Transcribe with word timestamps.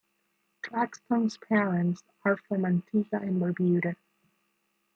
Claxton's 0.63 1.37
parents 1.37 2.01
are 2.25 2.35
from 2.35 2.65
Antigua 2.65 3.19
and 3.19 3.39
Barbuda. 3.39 3.95